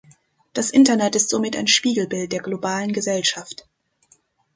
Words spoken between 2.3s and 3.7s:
der globalen Gesellschaft.